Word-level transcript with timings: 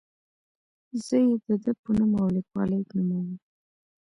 زه 1.05 1.17
یې 1.25 1.35
د 1.45 1.47
ده 1.63 1.71
په 1.81 1.89
نوم 1.97 2.11
او 2.21 2.27
لیکلوالۍ 2.35 2.81
نوموم. 2.95 3.27